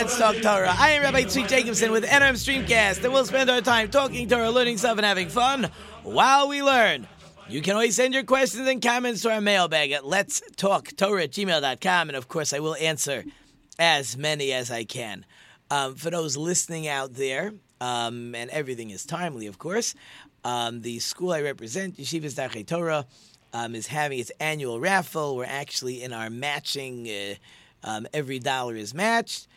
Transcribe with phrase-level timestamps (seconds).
[0.00, 0.72] Let's Talk Torah.
[0.78, 4.48] I am Rabbi Tzvi Jacobson with NRM Streamcast, and we'll spend our time talking Torah,
[4.48, 5.68] learning stuff, and having fun
[6.04, 7.08] while we learn.
[7.48, 11.24] You can always send your questions and comments to our mailbag at Let's Talk Torah
[11.24, 13.24] at gmail.com, and of course, I will answer
[13.76, 15.26] as many as I can.
[15.68, 19.96] Um, for those listening out there, um, and everything is timely, of course,
[20.44, 23.04] um, the school I represent, Yeshivas Darchei Torah,
[23.52, 25.34] um, is having its annual raffle.
[25.34, 27.34] We're actually in our matching, uh,
[27.82, 29.48] um, every dollar is matched.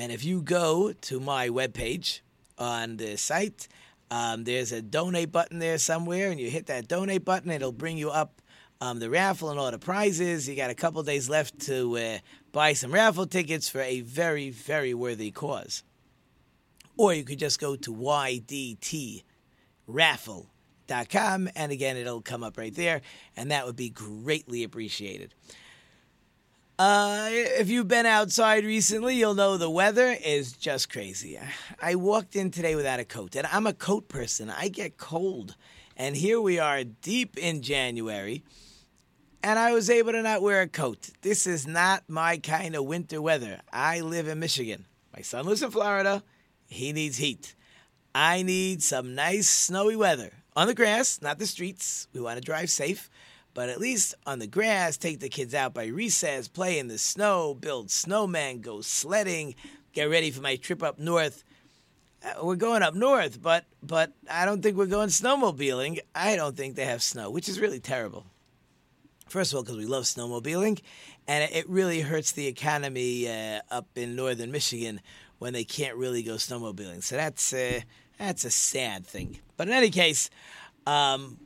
[0.00, 2.20] And if you go to my webpage
[2.56, 3.68] on the site,
[4.10, 7.98] um, there's a donate button there somewhere, and you hit that donate button, it'll bring
[7.98, 8.40] you up
[8.80, 10.48] um, the raffle and all the prizes.
[10.48, 12.18] You got a couple days left to uh,
[12.52, 15.82] buy some raffle tickets for a very, very worthy cause.
[16.96, 19.22] Or you could just go to YDT
[19.86, 20.50] raffle
[21.10, 23.02] com, and again, it'll come up right there,
[23.36, 25.34] and that would be greatly appreciated.
[26.78, 31.36] Uh, if you've been outside recently, you'll know the weather is just crazy.
[31.82, 34.48] I walked in today without a coat, and I'm a coat person.
[34.48, 35.56] I get cold,
[35.96, 38.44] and here we are deep in January,
[39.42, 41.10] and I was able to not wear a coat.
[41.22, 43.60] This is not my kind of winter weather.
[43.72, 44.84] I live in Michigan.
[45.12, 46.22] My son lives in Florida.
[46.68, 47.56] He needs heat.
[48.14, 52.06] I need some nice snowy weather on the grass, not the streets.
[52.12, 53.10] We want to drive safe,
[53.58, 56.96] but at least on the grass, take the kids out by recess, play in the
[56.96, 59.56] snow, build snowmen, go sledding,
[59.92, 61.42] get ready for my trip up north.
[62.24, 65.98] Uh, we're going up north, but but I don't think we're going snowmobiling.
[66.14, 68.26] I don't think they have snow, which is really terrible.
[69.28, 70.80] First of all, because we love snowmobiling,
[71.26, 75.00] and it really hurts the economy uh, up in northern Michigan
[75.40, 77.02] when they can't really go snowmobiling.
[77.02, 77.80] So that's uh,
[78.18, 79.40] that's a sad thing.
[79.56, 80.30] But in any case,
[80.86, 81.38] um,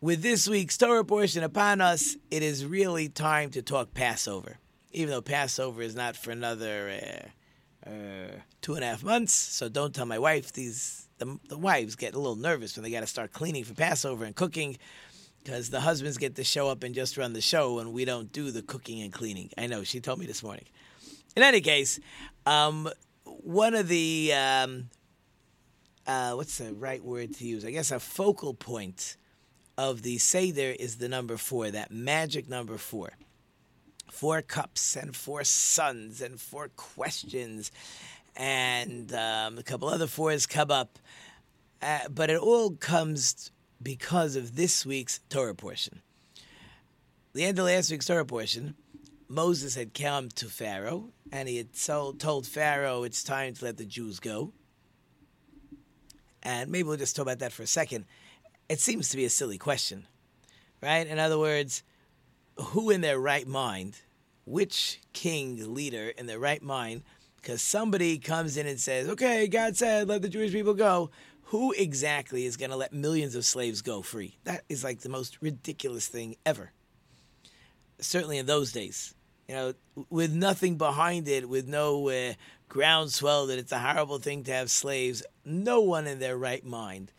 [0.00, 4.58] with this week's Torah portion upon us, it is really time to talk Passover.
[4.92, 7.32] Even though Passover is not for another
[7.86, 10.52] uh, uh, two and a half months, so don't tell my wife.
[10.52, 13.74] These the, the wives get a little nervous when they got to start cleaning for
[13.74, 14.78] Passover and cooking,
[15.42, 18.32] because the husbands get to show up and just run the show, and we don't
[18.32, 19.50] do the cooking and cleaning.
[19.58, 20.64] I know she told me this morning.
[21.36, 22.00] In any case,
[22.46, 22.88] um,
[23.24, 24.88] one of the um,
[26.06, 27.64] uh, what's the right word to use?
[27.64, 29.16] I guess a focal point
[29.78, 33.12] of the Seder is the number four, that magic number four.
[34.10, 37.70] Four cups and four sons and four questions
[38.34, 40.98] and um, a couple other fours come up.
[41.80, 46.02] Uh, but it all comes because of this week's Torah portion.
[47.34, 48.74] The end of last week's Torah portion,
[49.28, 53.76] Moses had come to Pharaoh and he had told, told Pharaoh it's time to let
[53.76, 54.52] the Jews go.
[56.42, 58.06] And maybe we'll just talk about that for a second.
[58.68, 60.06] It seems to be a silly question,
[60.82, 61.06] right?
[61.06, 61.82] In other words,
[62.56, 64.00] who in their right mind,
[64.44, 67.02] which king leader in their right mind,
[67.36, 71.10] because somebody comes in and says, okay, God said, let the Jewish people go.
[71.44, 74.36] Who exactly is going to let millions of slaves go free?
[74.44, 76.72] That is like the most ridiculous thing ever.
[78.00, 79.14] Certainly in those days,
[79.48, 79.72] you know,
[80.10, 82.34] with nothing behind it, with no uh,
[82.68, 87.12] groundswell that it's a horrible thing to have slaves, no one in their right mind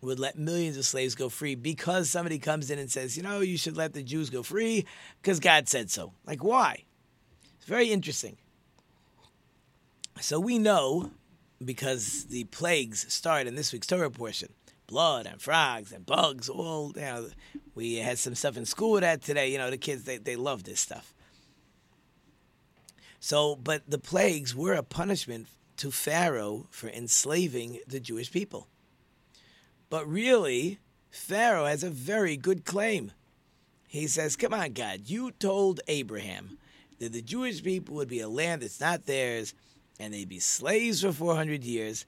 [0.00, 3.40] would let millions of slaves go free because somebody comes in and says, you know,
[3.40, 4.86] you should let the Jews go free
[5.20, 6.12] because God said so.
[6.26, 6.84] Like, why?
[7.56, 8.38] It's very interesting.
[10.20, 11.10] So we know
[11.62, 14.48] because the plagues start in this week's Torah portion
[14.90, 17.28] blood and frogs and bugs, all, you know,
[17.76, 19.52] we had some stuff in school with that today.
[19.52, 21.14] You know, the kids, they, they love this stuff.
[23.20, 28.66] So, but the plagues were a punishment to Pharaoh for enslaving the Jewish people.
[29.90, 30.78] But really,
[31.10, 33.12] Pharaoh has a very good claim.
[33.88, 36.58] He says, Come on, God, you told Abraham
[37.00, 39.52] that the Jewish people would be a land that's not theirs
[39.98, 42.06] and they'd be slaves for 400 years.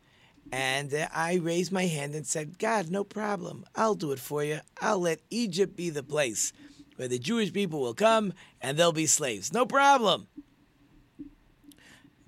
[0.51, 3.65] And I raised my hand and said, God, no problem.
[3.75, 4.61] I'll do it for you.
[4.81, 6.53] I'll let Egypt be the place
[6.97, 9.53] where the Jewish people will come and they'll be slaves.
[9.53, 10.29] No problem.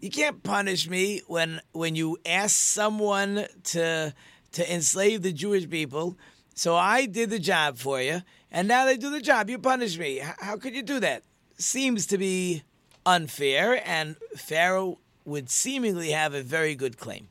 [0.01, 4.15] You can't punish me when when you ask someone to
[4.55, 6.17] to enslave the Jewish people.
[6.55, 9.51] So I did the job for you, and now they do the job.
[9.51, 10.19] You punish me.
[10.19, 11.23] How could you do that?
[11.59, 12.63] Seems to be
[13.05, 17.29] unfair, and Pharaoh would seemingly have a very good claim.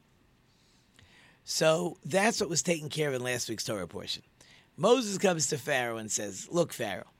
[1.46, 4.24] So that's what was taken care of in last week's Torah portion.
[4.78, 7.12] Moses comes to Pharaoh and says, Look, Pharaoh,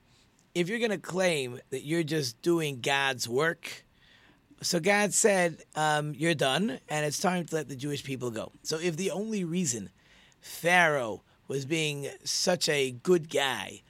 [0.54, 3.84] if you're going to claim that you're just doing God's work,
[4.64, 8.52] so God said, um, You're done, and it's time to let the Jewish people go.
[8.62, 9.90] So if the only reason
[10.40, 13.82] Pharaoh was being such a good guy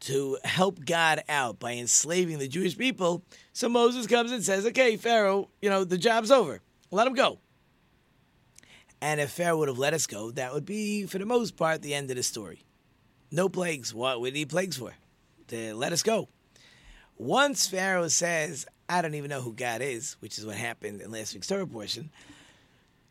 [0.00, 4.96] to help God out by enslaving the Jewish people, so Moses comes and says, Okay,
[4.96, 6.60] Pharaoh, you know, the job's over.
[6.90, 7.38] Let him go.
[9.00, 11.82] And if Pharaoh would have let us go, that would be, for the most part,
[11.82, 12.62] the end of the story.
[13.32, 13.92] No plagues.
[13.92, 14.92] What would he plagues for?
[15.48, 16.28] To let us go.
[17.16, 21.10] Once Pharaoh says, I don't even know who God is, which is what happened in
[21.10, 22.10] last week's Torah portion.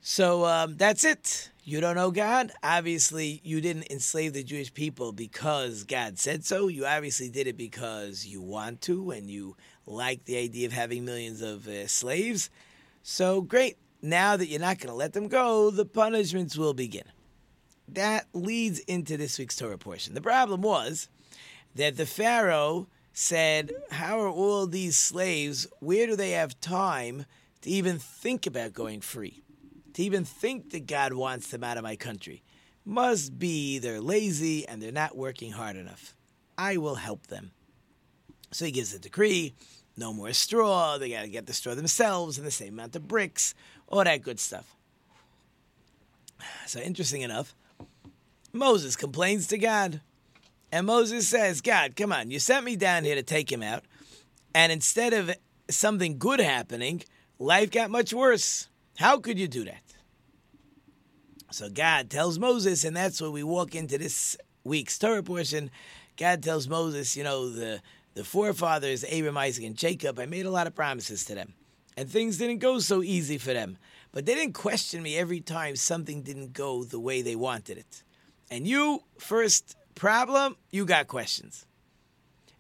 [0.02, 1.50] So um, that's it.
[1.64, 2.52] You don't know God.
[2.62, 6.68] Obviously, you didn't enslave the Jewish people because God said so.
[6.68, 9.56] You obviously did it because you want to and you
[9.88, 12.52] like the idea of having millions of uh, slaves.
[13.02, 17.06] So great now that you're not going to let them go, the punishments will begin.
[17.88, 20.14] That leads into this week's Torah portion.
[20.14, 21.10] The problem was
[21.74, 27.26] that the Pharaoh said, How are all these slaves, where do they have time
[27.62, 29.44] to even think about going free?
[29.94, 32.44] To even think that God wants them out of my country?
[32.86, 36.16] Must be they're lazy and they're not working hard enough.
[36.58, 37.52] I will help them.
[38.52, 39.54] So he gives a decree
[39.98, 43.08] no more straw, they got to get the straw themselves and the same amount of
[43.08, 43.54] bricks
[43.92, 44.76] all that good stuff.
[46.66, 47.54] So, interesting enough,
[48.52, 50.02] Moses complains to God.
[50.72, 53.84] And Moses says, God, come on, you sent me down here to take him out.
[54.54, 55.32] And instead of
[55.70, 57.04] something good happening,
[57.40, 58.68] life got much worse.
[58.98, 59.84] How could you do that?
[61.52, 65.70] So God tells Moses, and that's where we walk into this week's Torah portion.
[66.16, 67.82] God tells Moses, you know, the,
[68.14, 71.54] the forefathers, Abraham, Isaac, and Jacob, I made a lot of promises to them
[71.98, 73.78] and things didn't go so easy for them.
[74.12, 78.04] But they didn't question me every time something didn't go the way they wanted it.
[78.50, 81.66] And you, first problem, you got questions.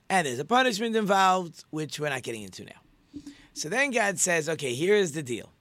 [0.09, 3.23] And there's a punishment involved, which we're not getting into now.
[3.53, 5.51] So then God says, okay, here's the deal.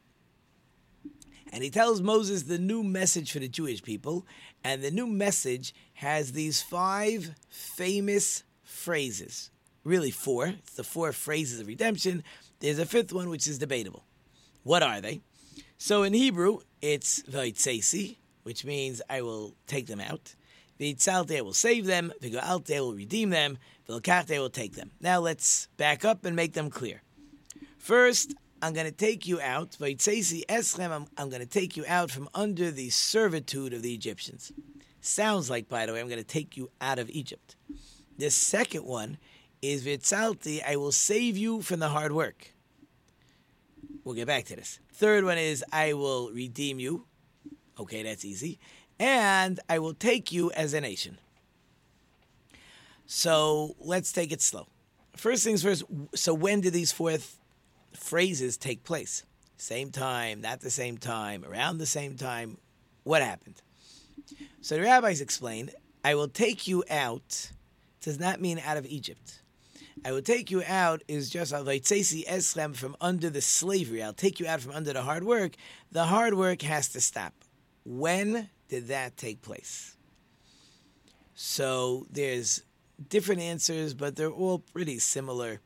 [1.52, 4.26] And he tells Moses the new message for the Jewish people.
[4.62, 9.50] And the new message has these five famous phrases.
[9.82, 10.46] Really, four.
[10.46, 12.23] It's the four phrases of redemption
[12.61, 14.05] there's a fifth one which is debatable.
[14.62, 15.20] What are they?
[15.78, 20.34] So in Hebrew, it's Vaitzesi, which means I will take them out.
[20.81, 22.12] V'itzalte, I will save them.
[22.23, 23.59] V'go'alte, I will redeem them.
[23.88, 24.90] V'lokate, I will take them.
[25.00, 27.02] Now let's back up and make them clear.
[27.78, 29.73] First, I'm going to take you out.
[29.73, 33.93] Vaitzesi eschem, I'm, I'm going to take you out from under the servitude of the
[33.95, 34.52] Egyptians.
[35.00, 37.57] Sounds like, by the way, I'm going to take you out of Egypt.
[38.19, 39.19] The second one
[39.62, 42.52] is Vitzalti, I will save you from the hard work.
[44.04, 44.78] We'll get back to this.
[44.93, 47.07] Third one is I will redeem you.
[47.80, 48.58] Okay, that's easy.
[48.99, 51.18] And I will take you as a nation.
[53.06, 54.68] So let's take it slow.
[55.16, 55.82] First things first,
[56.14, 57.25] so when did these four th-
[57.94, 59.25] phrases take place?
[59.56, 62.58] Same time, not the same time, around the same time.
[63.02, 63.62] What happened?
[64.60, 65.70] So the rabbis explained,
[66.04, 67.50] I will take you out
[68.02, 69.40] does not mean out of Egypt.
[70.04, 74.02] I will take you out is just eschem from under the slavery.
[74.02, 75.56] I'll take you out from under the hard work.
[75.92, 77.34] The hard work has to stop.
[77.90, 79.97] When did that take place?
[81.35, 82.62] So there's
[83.09, 85.59] different answers, but they're all pretty similar.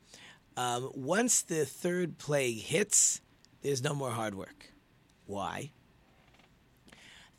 [0.56, 3.20] Um, once the third plague hits,
[3.60, 4.72] there's no more hard work.
[5.26, 5.72] Why?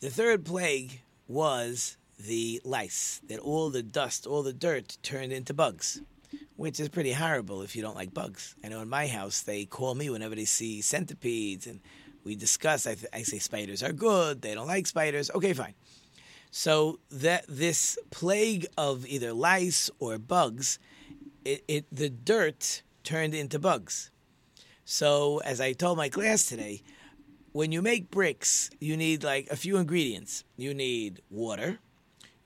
[0.02, 5.56] The third plague was the lice, that all the dust, all the dirt turned into
[5.56, 6.00] bugs
[6.58, 8.56] which is pretty horrible if you don't like bugs.
[8.64, 11.82] I know in my house they call me whenever they see centipedes, and
[12.26, 12.86] we discuss.
[12.86, 14.42] I, th- I say spiders are good.
[14.42, 15.32] They don't like spiders.
[15.34, 15.76] Okay, fine.
[16.52, 20.80] So that this plague of either lice or bugs,
[21.46, 24.12] it, it the dirt turned into bugs.
[24.84, 26.82] So as I told my class today,
[27.52, 30.44] when you make bricks, you need like a few ingredients.
[30.58, 31.80] You need water,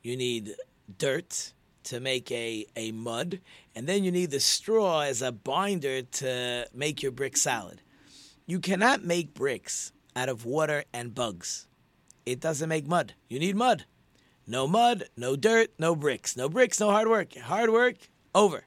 [0.04, 0.56] you need
[0.98, 1.54] dirt,
[1.90, 3.40] to make a, a mud,
[3.76, 7.82] and then you need the straw as a binder to make your brick solid.
[8.50, 11.68] You cannot make bricks out of water and bugs.
[12.26, 13.14] It doesn't make mud.
[13.28, 13.86] You need mud.
[14.48, 16.36] No mud, no dirt, no bricks.
[16.36, 17.38] No bricks, no hard work.
[17.38, 18.66] Hard work, over.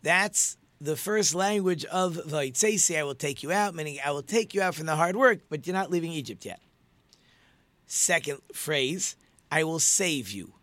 [0.00, 4.54] That's the first language of Vaitzesi, I will take you out, meaning I will take
[4.54, 6.62] you out from the hard work, but you're not leaving Egypt yet.
[7.84, 9.16] Second phrase,
[9.50, 10.54] I will save you.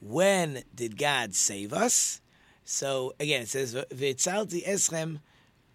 [0.00, 2.20] When did God save us?
[2.64, 5.20] So again, it says V'tzalti eschem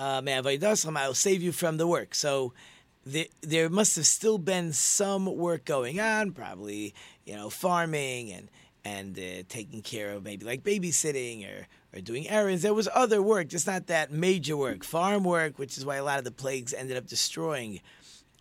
[0.01, 2.15] I'll save you from the work.
[2.15, 2.53] So
[3.05, 6.93] there, there must have still been some work going on, probably
[7.25, 8.49] you know farming and
[8.83, 12.61] and uh, taking care of maybe like babysitting or or doing errands.
[12.61, 16.03] There was other work, just not that major work, farm work, which is why a
[16.03, 17.81] lot of the plagues ended up destroying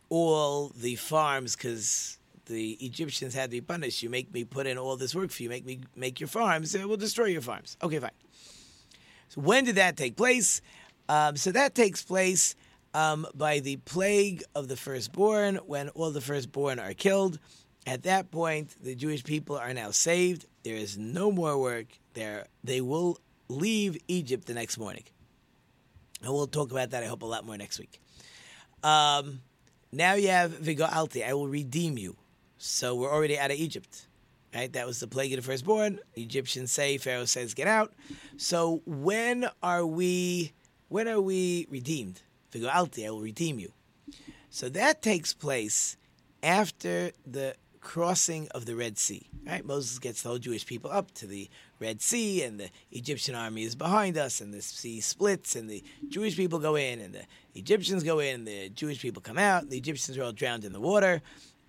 [0.08, 4.02] all the farms because the Egyptians had to be punished.
[4.02, 6.74] You make me put in all this work for you, make me make your farms,
[6.74, 7.76] it will destroy your farms.
[7.82, 8.10] Okay, fine.
[9.28, 10.60] So when did that take place?
[11.10, 12.54] Um, so that takes place
[12.94, 17.40] um, by the plague of the firstborn, when all the firstborn are killed.
[17.84, 20.46] At that point, the Jewish people are now saved.
[20.62, 21.86] There is no more work.
[22.14, 25.02] There, they will leave Egypt the next morning,
[26.22, 27.02] and we'll talk about that.
[27.02, 28.00] I hope a lot more next week.
[28.84, 29.40] Um,
[29.90, 31.26] now you have Vigoalti.
[31.26, 32.16] I will redeem you.
[32.58, 34.06] So we're already out of Egypt.
[34.54, 34.72] Right?
[34.72, 35.98] That was the plague of the firstborn.
[36.14, 37.92] The Egyptians say, Pharaoh says, get out.
[38.36, 40.52] So when are we
[40.90, 42.20] when are we redeemed?
[42.52, 43.72] Vigoalti, I will redeem you.
[44.50, 45.96] So that takes place
[46.42, 49.26] after the crossing of the Red Sea.
[49.46, 49.64] Right?
[49.64, 53.62] Moses gets the whole Jewish people up to the Red Sea, and the Egyptian army
[53.62, 57.24] is behind us, and the sea splits, and the Jewish people go in, and the
[57.54, 59.62] Egyptians go in, and the Jewish people come out.
[59.62, 61.22] And The Egyptians are all drowned in the water,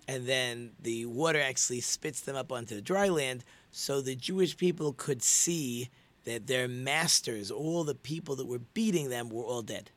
[0.08, 4.56] and then the water actually spits them up onto the dry land, so the Jewish
[4.56, 5.90] people could see
[6.24, 9.90] that their masters, all the people that were beating them, were all dead.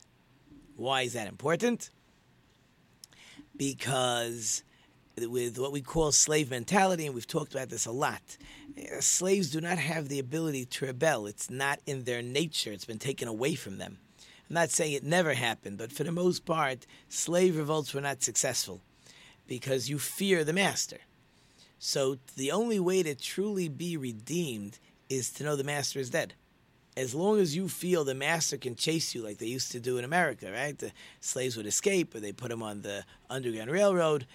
[0.76, 1.90] Why is that important?
[3.56, 4.64] Because
[5.18, 8.38] with what we call slave mentality, and we've talked about this a lot,
[8.78, 11.26] eh, slaves do not have the ability to rebel.
[11.26, 13.98] It's not in their nature, it's been taken away from them.
[14.50, 18.22] I'm not saying it never happened, but for the most part, slave revolts were not
[18.22, 18.82] successful
[19.48, 21.00] because you fear the master.
[21.80, 24.80] So the only way to truly be redeemed
[25.10, 26.34] is to know the master is dead
[26.98, 29.98] as long as you feel the master can chase you like they used to do
[29.98, 30.78] in America, right?
[30.78, 34.26] The slaves would escape or they put them on the Underground Railroad.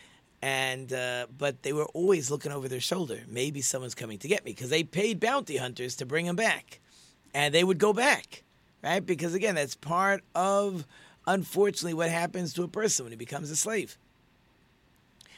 [0.43, 3.21] And uh, but they were always looking over their shoulder.
[3.29, 6.81] Maybe someone's coming to get me because they paid bounty hunters to bring them back,
[7.35, 8.43] and they would go back,
[8.83, 9.05] right?
[9.05, 10.87] Because again, that's part of
[11.27, 13.99] unfortunately what happens to a person when he becomes a slave.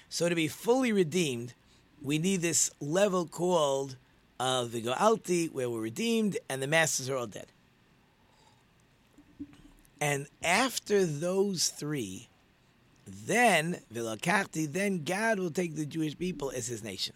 [0.09, 1.55] So to be fully redeemed,
[2.01, 3.97] we need this level called
[4.43, 7.47] of Vigoalti, where we're redeemed, and the masters are all dead.
[10.01, 12.29] And after those three,
[13.07, 17.15] then Vilakarti, then God will take the Jewish people as his nation.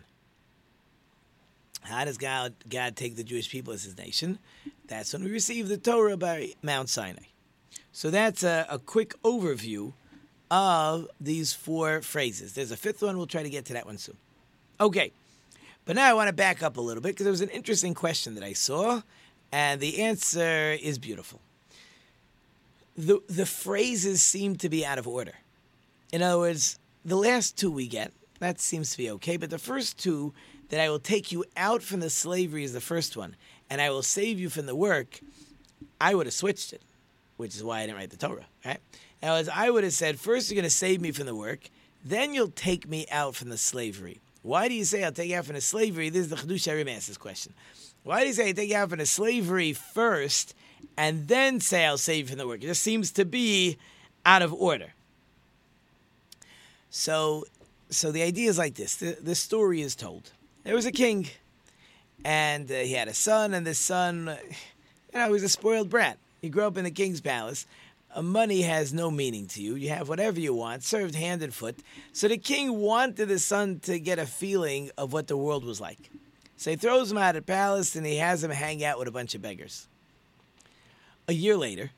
[1.83, 4.39] How does God, God take the Jewish people as his nation?
[4.87, 7.25] That's when we receive the Torah by Mount Sinai.
[7.91, 9.95] So that's a, a quick overview
[10.49, 12.53] of these four phrases.
[12.53, 13.17] There's a fifth one.
[13.17, 14.17] We'll try to get to that one soon.
[14.79, 15.11] Okay.
[15.87, 17.95] But now I want to back up a little bit because there was an interesting
[17.95, 19.03] question that I saw,
[19.53, 21.41] and the answer is beautiful.
[22.99, 25.35] The, the phrases seem to be out of order.
[26.13, 29.59] In other words, the last two we get, that seems to be okay, but the
[29.59, 30.35] first two,
[30.71, 33.37] that I will take you out from the slavery is the first one,
[33.71, 35.21] and I will save you from the work,
[36.01, 36.83] I would have switched it,
[37.37, 38.81] which is why I didn't write the Torah, right?
[39.23, 41.71] Now, as I would have said, first you're going to save me from the work,
[42.05, 44.21] then you'll take me out from the slavery.
[44.47, 46.09] Why do you say I'll take you out from the slavery?
[46.09, 47.53] This is the Chiddush this question.
[48.05, 50.55] Why do you say I'll take you out from the slavery first
[50.97, 52.63] and then say I'll save you from the work?
[52.63, 53.77] It just seems to be
[54.25, 54.93] out of order.
[56.91, 57.45] So,
[57.91, 60.31] so the idea is like this: the, the story is told.
[60.63, 61.27] There was a king,
[62.25, 64.39] and uh, he had a son, and the son,
[65.13, 66.19] you know, he was a spoiled brat.
[66.41, 67.67] He grew up in the king's palace,
[68.23, 69.75] money has no meaning to you.
[69.75, 71.77] You have whatever you want, served hand and foot.
[72.13, 75.81] So the king wanted the son to get a feeling of what the world was
[75.81, 76.11] like.
[76.57, 79.09] So he throws him out of the palace and he has him hang out with
[79.09, 79.87] a bunch of beggars.
[81.29, 81.91] A year later,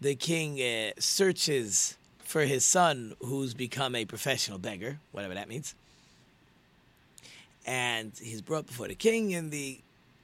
[0.00, 1.96] the king uh, searches
[2.30, 5.74] for his son, who's become a professional beggar, whatever that means.
[7.66, 9.80] And he's brought before the king, and the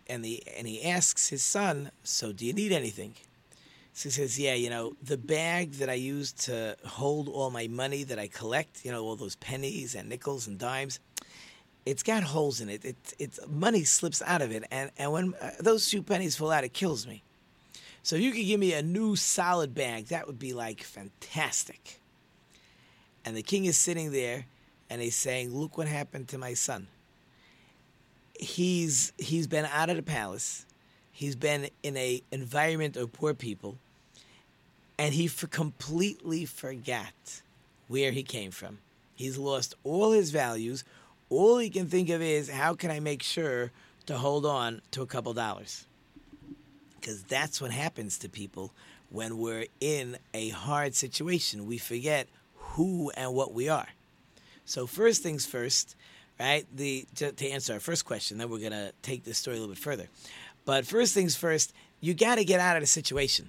[0.08, 3.14] and the and he asks his son, "So, do you need anything?"
[3.96, 7.66] So he says, Yeah, you know, the bag that I use to hold all my
[7.66, 11.00] money that I collect, you know, all those pennies and nickels and dimes,
[11.86, 12.84] it's got holes in it.
[12.84, 16.50] It it's money slips out of it, and and when uh, those two pennies fall
[16.50, 17.22] out, it kills me.
[18.02, 21.98] So if you could give me a new solid bag, that would be like fantastic.
[23.24, 24.44] And the king is sitting there,
[24.90, 26.88] and he's saying, "Look what happened to my son.
[28.38, 30.66] He's he's been out of the palace.
[31.12, 33.78] He's been in a environment of poor people
[34.98, 37.42] and he for completely forgot
[37.88, 38.78] where he came from.
[39.14, 40.84] He's lost all his values.
[41.30, 43.72] All he can think of is how can I make sure
[44.06, 45.86] to hold on to a couple dollars?
[47.00, 48.72] Because that's what happens to people
[49.10, 53.88] when we're in a hard situation, we forget who and what we are.
[54.64, 55.94] So first things first,
[56.40, 56.66] right?
[56.74, 59.74] The to, to answer our first question, then we're gonna take this story a little
[59.74, 60.08] bit further.
[60.64, 63.48] But first things first, you got to get out of the situation.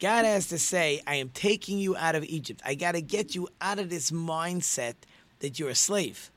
[0.00, 2.62] God has to say, I am taking you out of Egypt.
[2.64, 4.94] I got to get you out of this mindset
[5.40, 6.30] that you're a slave.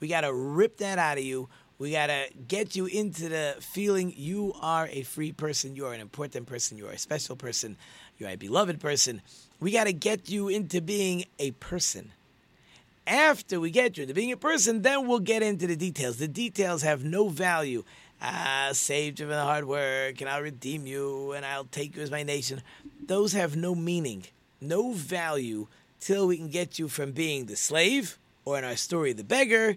[0.00, 1.48] We got to rip that out of you.
[1.78, 5.76] We got to get you into the feeling you are a free person.
[5.76, 6.78] You are an important person.
[6.78, 7.76] You are a special person.
[8.18, 9.20] You are a beloved person.
[9.60, 12.12] We got to get you into being a person.
[13.06, 16.16] After we get you into being a person, then we'll get into the details.
[16.16, 17.84] The details have no value.
[18.22, 22.02] Ah, saved you from the hard work, and I'll redeem you, and I'll take you
[22.02, 22.60] as my nation.
[23.06, 24.26] Those have no meaning,
[24.60, 25.68] no value,
[26.00, 29.76] till we can get you from being the slave, or in our story, the beggar,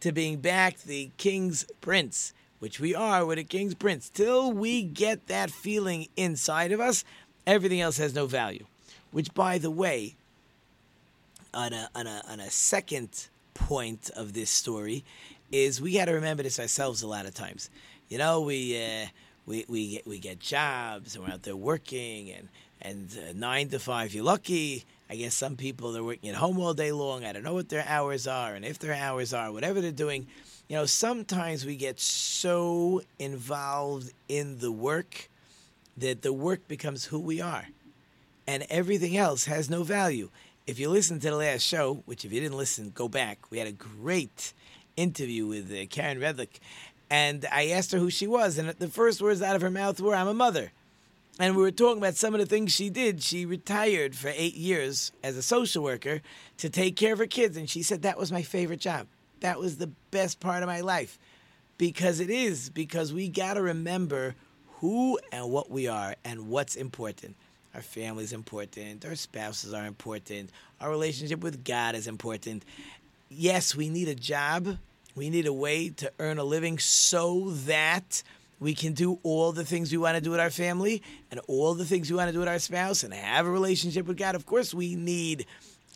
[0.00, 4.10] to being back the king's prince, which we are with a king's prince.
[4.10, 7.04] Till we get that feeling inside of us,
[7.46, 8.66] everything else has no value.
[9.12, 10.14] Which, by the way,
[11.54, 15.04] on a, on a, on a second point of this story,
[15.50, 17.70] is we got to remember this ourselves a lot of times.
[18.08, 19.06] You know, we uh,
[19.46, 22.48] we we get, we get jobs and we're out there working and
[22.80, 24.14] and uh, nine to five.
[24.14, 24.84] You're lucky.
[25.10, 27.24] I guess some people they're working at home all day long.
[27.24, 30.26] I don't know what their hours are and if their hours are, whatever they're doing.
[30.68, 35.30] You know, sometimes we get so involved in the work
[35.96, 37.68] that the work becomes who we are,
[38.46, 40.28] and everything else has no value.
[40.66, 43.50] If you listen to the last show, which if you didn't listen, go back.
[43.50, 44.52] We had a great
[44.98, 46.60] interview with uh, Karen Redlick,
[47.08, 50.00] and I asked her who she was, and the first words out of her mouth
[50.00, 50.72] were, "I'm a mother."
[51.40, 53.22] And we were talking about some of the things she did.
[53.22, 56.20] She retired for eight years as a social worker
[56.56, 59.06] to take care of her kids, and she said that was my favorite job.
[59.40, 61.16] That was the best part of my life,
[61.78, 64.34] because it is because we got to remember
[64.80, 67.36] who and what we are and what's important.
[67.74, 69.04] Our family is important.
[69.04, 70.50] Our spouses are important.
[70.80, 72.64] Our relationship with God is important.
[73.28, 74.78] Yes, we need a job
[75.18, 78.22] we need a way to earn a living so that
[78.60, 81.74] we can do all the things we want to do with our family and all
[81.74, 84.34] the things we want to do with our spouse and have a relationship with God.
[84.34, 85.46] Of course, we need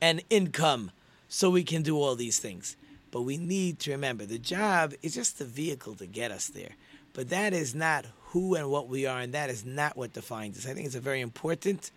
[0.01, 0.91] an income
[1.29, 2.77] so we can do all these things.
[3.11, 6.73] But we need to remember the job is just the vehicle to get us there.
[7.15, 10.59] But that is not who and what we are, and that is not what defines
[10.59, 10.67] us.
[10.67, 11.91] I think it's a very important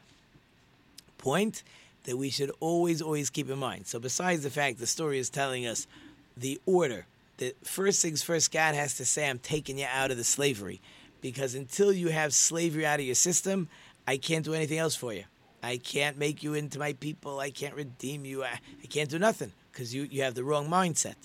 [1.18, 1.64] point
[2.04, 3.88] that we should always, always keep in mind.
[3.88, 5.88] So, besides the fact the story is telling us
[6.36, 7.06] the order
[7.38, 10.82] the first things first, God has to say, I'm taking you out of the slavery.
[11.22, 13.68] Because until you have slavery out of your system,
[14.08, 15.24] I can't do anything else for you.
[15.64, 17.40] I can't make you into my people.
[17.40, 18.44] I can't redeem you.
[18.44, 21.16] I, I can't do nothing because you, you have the wrong mindset.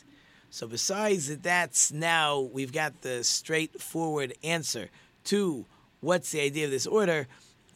[0.48, 4.88] So, besides that, that's now we've got the straightforward answer
[5.24, 5.66] to
[6.00, 7.28] what's the idea of this order.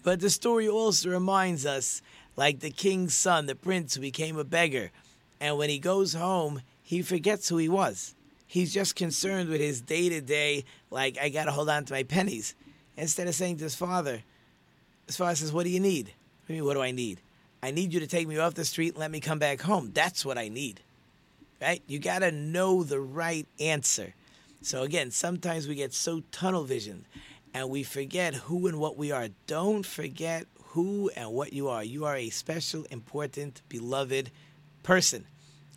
[0.02, 2.02] But the story also reminds us
[2.36, 4.90] like the king's son, the prince who became a beggar.
[5.40, 8.13] And when he goes home, he forgets who he was.
[8.54, 11.92] He's just concerned with his day to day, like, I got to hold on to
[11.92, 12.54] my pennies.
[12.96, 14.22] Instead of saying to his father,
[15.08, 16.12] his father says, What do you need?
[16.48, 17.20] I mean, what do I need?
[17.64, 19.90] I need you to take me off the street and let me come back home.
[19.92, 20.82] That's what I need.
[21.60, 21.82] Right?
[21.88, 24.14] You got to know the right answer.
[24.62, 27.06] So, again, sometimes we get so tunnel visioned
[27.54, 29.30] and we forget who and what we are.
[29.48, 31.82] Don't forget who and what you are.
[31.82, 34.30] You are a special, important, beloved
[34.84, 35.26] person.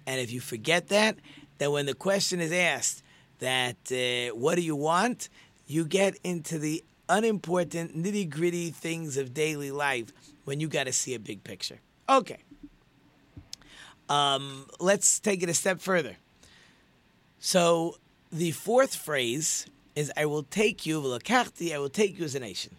[0.05, 1.17] And if you forget that,
[1.57, 3.03] that when the question is asked
[3.39, 5.29] that uh, what do you want,
[5.67, 10.11] you get into the unimportant nitty gritty things of daily life
[10.45, 11.79] when you got to see a big picture.
[12.09, 12.37] Okay.
[14.09, 16.17] Um, let's take it a step further.
[17.39, 17.97] So
[18.31, 22.75] the fourth phrase is I will take you, I will take you as a nation.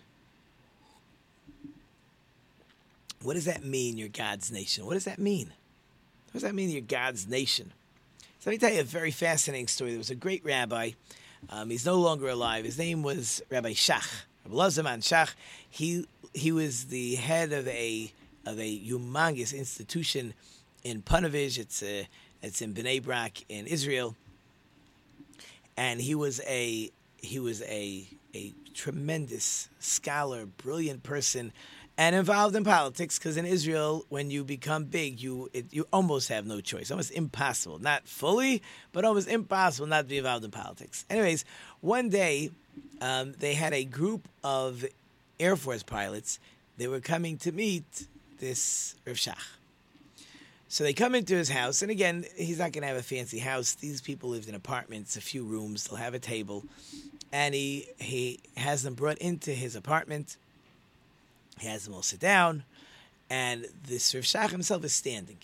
[3.23, 4.87] What does that mean, you're God's nation?
[4.87, 5.53] What does that mean?
[6.27, 7.73] What does that mean, you're God's nation?
[8.48, 9.90] Let me tell you a very fascinating story.
[9.90, 10.92] There was a great rabbi.
[11.50, 12.64] Um, he's no longer alive.
[12.64, 14.22] His name was Rabbi Shach.
[14.46, 15.34] Rabbi Lazaman Shach.
[15.68, 18.11] He he was the head of a
[18.46, 20.32] of a humongous institution
[20.82, 21.58] in Punovich.
[21.58, 22.08] It's a,
[22.42, 24.16] it's in Bnei Brak in Israel.
[25.76, 31.52] And he was a he was a a tremendous scholar, brilliant person
[31.98, 36.28] and involved in politics because in Israel, when you become big, you it, you almost
[36.28, 40.52] have no choice, almost impossible, not fully, but almost impossible not to be involved in
[40.52, 41.04] politics.
[41.11, 41.44] Anyways,
[41.80, 42.50] one day
[43.00, 44.87] um, they had a group of
[45.40, 46.38] Air Force pilots.
[46.76, 48.06] They were coming to meet
[48.38, 49.54] this Rav Shach.
[50.68, 53.38] So they come into his house, and again, he's not going to have a fancy
[53.38, 53.74] house.
[53.74, 55.88] These people lived in apartments, a few rooms.
[55.88, 56.64] They'll have a table,
[57.32, 60.37] and he he has them brought into his apartment
[61.59, 62.64] He has them all sit down,
[63.31, 65.38] and this Rav Shach himself is standing.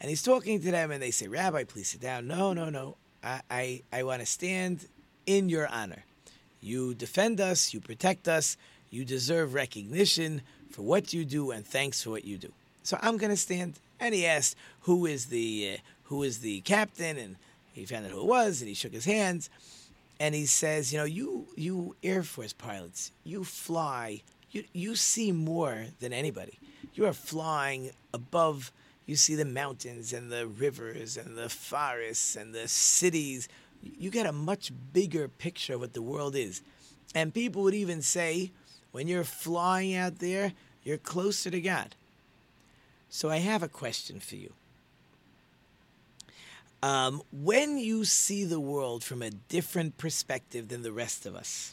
[0.00, 2.28] And he's talking to them, and they say, Rabbi, please sit down.
[2.28, 2.96] No, no, no.
[3.22, 4.86] I, I, I want to stand
[5.26, 6.04] in your honor.
[6.60, 8.56] You defend us, you protect us,
[8.90, 12.52] you deserve recognition for what you do, and thanks for what you do.
[12.82, 13.74] So I'm going to stand.
[14.00, 17.18] And he asked, who is the, uh, who is the captain?
[17.18, 17.36] And
[17.72, 19.50] he found out who it was, and he shook his hands.
[20.20, 25.32] And he says, you know, you, you Air Force pilots, you fly, you, you see
[25.32, 26.58] more than anybody.
[26.94, 28.72] You are flying above
[29.08, 33.48] you see the mountains and the rivers and the forests and the cities.
[33.82, 36.60] You get a much bigger picture of what the world is.
[37.14, 38.52] And people would even say,
[38.92, 41.94] when you're flying out there, you're closer to God.
[43.08, 44.52] So I have a question for you.
[46.82, 51.72] Um, when you see the world from a different perspective than the rest of us,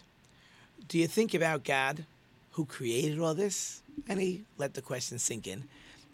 [0.87, 2.05] do you think about God
[2.55, 3.81] who created all this?
[4.07, 5.65] And he let the question sink in.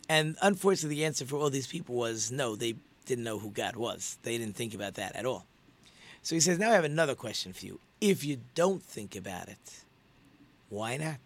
[0.09, 2.75] And unfortunately, the answer for all these people was no, they
[3.05, 4.17] didn't know who God was.
[4.23, 5.45] They didn't think about that at all.
[6.23, 7.79] So he says, Now I have another question for you.
[7.99, 9.83] If you don't think about it,
[10.69, 11.19] why not?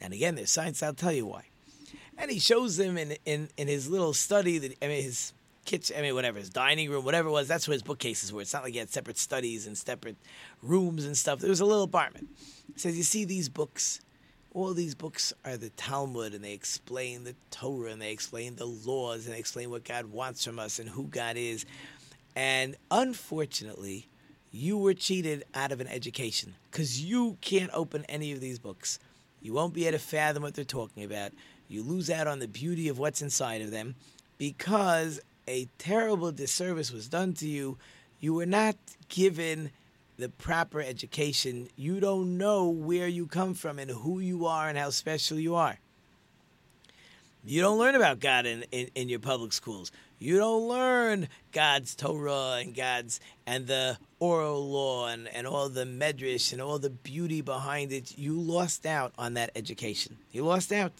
[0.00, 1.44] And again, there's science, I'll tell you why.
[2.16, 5.32] And he shows them in, in, in his little study, that, I mean, his
[5.64, 8.42] kitchen, I mean, whatever, his dining room, whatever it was, that's where his bookcases were.
[8.42, 10.16] It's not like he had separate studies and separate
[10.62, 11.42] rooms and stuff.
[11.44, 12.28] It was a little apartment.
[12.74, 14.00] He says, You see these books?
[14.52, 18.66] all these books are the Talmud and they explain the Torah and they explain the
[18.66, 21.64] laws and they explain what God wants from us and who God is.
[22.34, 24.08] And unfortunately,
[24.50, 28.98] you were cheated out of an education because you can't open any of these books.
[29.40, 31.32] You won't be able to fathom what they're talking about.
[31.68, 33.94] You lose out on the beauty of what's inside of them
[34.36, 35.20] because
[35.50, 37.76] a terrible disservice was done to you.
[38.20, 38.76] You were not
[39.08, 39.72] given
[40.16, 44.76] the proper education, you don't know where you come from and who you are and
[44.76, 45.78] how special you are.
[47.42, 49.90] You don't learn about God in, in, in your public schools.
[50.18, 55.84] You don't learn God's Torah and God's and the oral law and, and all the
[55.84, 58.18] medrash and all the beauty behind it.
[58.18, 60.18] You lost out on that education.
[60.30, 60.92] You lost out.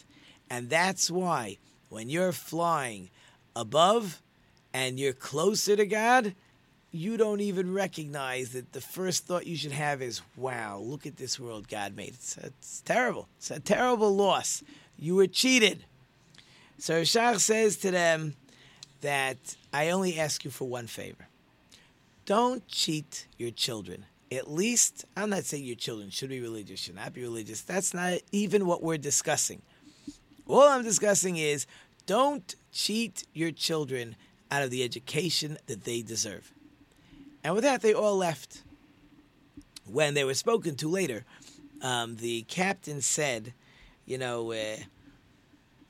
[0.48, 1.58] And that's why
[1.90, 3.10] when you're flying
[3.54, 4.22] above
[4.72, 6.34] and you're closer to God,
[6.92, 11.16] you don't even recognize that the first thought you should have is, wow, look at
[11.16, 12.08] this world God made.
[12.08, 13.28] It's, it's terrible.
[13.38, 14.62] It's a terrible loss.
[14.98, 15.84] You were cheated.
[16.78, 18.34] So Shach says to them
[19.02, 21.28] that I only ask you for one favor.
[22.24, 24.06] Don't cheat your children.
[24.32, 27.62] At least, I'm not saying your children should be religious, should not be religious.
[27.62, 29.62] That's not even what we're discussing.
[30.46, 31.66] All I'm discussing is
[32.06, 34.16] don't cheat your children
[34.50, 36.52] out of the education that they deserve.
[37.42, 38.62] And with that, they all left.
[39.86, 41.24] When they were spoken to later,
[41.82, 43.54] um, the captain said,
[44.04, 44.76] "You know, uh,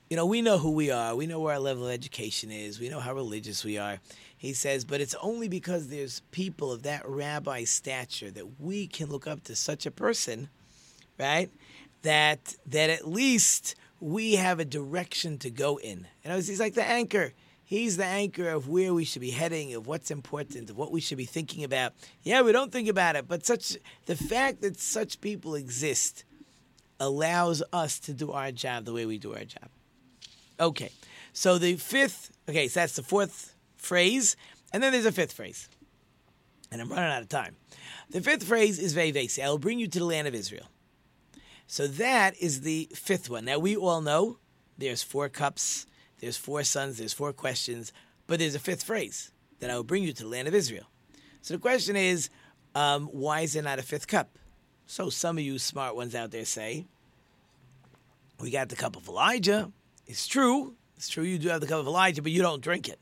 [0.09, 1.15] you know, we know who we are.
[1.15, 2.79] We know where our level of education is.
[2.79, 3.99] We know how religious we are."
[4.35, 9.09] He says, "But it's only because there's people of that rabbi stature that we can
[9.09, 10.49] look up to such a person,
[11.19, 11.51] right?
[12.01, 16.07] That that at least we have a direction to go in.
[16.23, 17.33] And was, he's like the anchor."
[17.71, 20.99] He's the anchor of where we should be heading, of what's important, of what we
[20.99, 21.93] should be thinking about.
[22.21, 26.25] Yeah, we don't think about it, but such the fact that such people exist
[26.99, 29.69] allows us to do our job the way we do our job.
[30.59, 30.91] Okay,
[31.31, 34.35] so the fifth, okay, so that's the fourth phrase,
[34.73, 35.69] and then there's a fifth phrase.
[36.73, 37.55] And I'm running out of time.
[38.09, 39.41] The fifth phrase is Vevesi.
[39.41, 40.67] I will bring you to the land of Israel.
[41.67, 43.45] So that is the fifth one.
[43.45, 44.39] Now we all know
[44.77, 45.85] there's four cups
[46.21, 47.91] there's four sons, there's four questions,
[48.27, 50.85] but there's a fifth phrase that I will bring you to the land of Israel.
[51.41, 52.29] So the question is,
[52.75, 54.37] um, why is there not a fifth cup?
[54.85, 56.85] So some of you smart ones out there say,
[58.39, 59.71] we got the cup of Elijah.
[60.07, 60.75] It's true.
[60.95, 62.99] It's true you do have the cup of Elijah, but you don't drink it.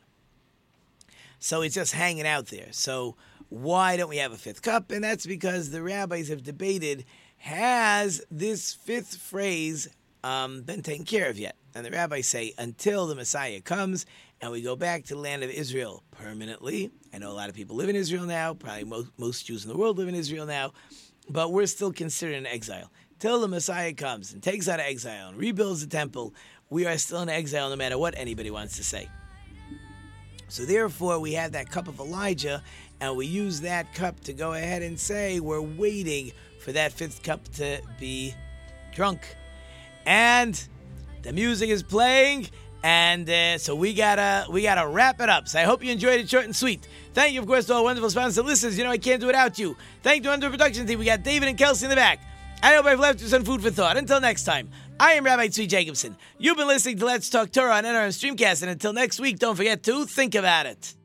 [1.39, 2.67] So it's just hanging out there.
[2.71, 3.15] So
[3.49, 4.91] why don't we have a fifth cup?
[4.91, 7.05] And that's because the rabbis have debated
[7.37, 9.89] has this fifth phrase
[10.23, 11.55] um, been taken care of yet?
[11.75, 14.05] And the rabbis say, until the Messiah comes
[14.41, 16.91] and we go back to the land of Israel permanently.
[17.13, 19.69] I know a lot of people live in Israel now, probably most, most Jews in
[19.69, 20.73] the world live in Israel now,
[21.29, 22.91] but we're still considered in exile.
[23.19, 26.33] Till the Messiah comes and takes out of exile and rebuilds the temple,
[26.69, 29.09] we are still in exile no matter what anybody wants to say.
[30.47, 32.63] So therefore, we have that cup of Elijah,
[33.01, 37.21] and we use that cup to go ahead and say we're waiting for that fifth
[37.21, 38.33] cup to be
[38.93, 39.35] drunk.
[40.05, 40.61] And
[41.23, 42.47] the music is playing,
[42.83, 45.47] and uh, so we gotta we gotta wrap it up.
[45.47, 46.87] So I hope you enjoyed it short and sweet.
[47.13, 48.77] Thank you, of course, to all wonderful sponsors listeners.
[48.77, 49.75] You know I can't do it without you.
[50.03, 50.99] Thank you to Under Production Team.
[50.99, 52.21] We got David and Kelsey in the back.
[52.61, 53.95] I hope I've left you some food for thought.
[53.95, 56.17] Until next time, I am Rabbi Tzvi Jacobson.
[56.37, 59.55] You've been listening to Let's Talk Torah on NRM Streamcast, and until next week, don't
[59.55, 60.95] forget to think about it.